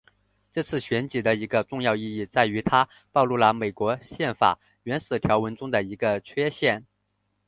[0.51, 6.87] 这次选举的一个重要意义在于它暴露了美国宪法原始条文中的一个缺陷。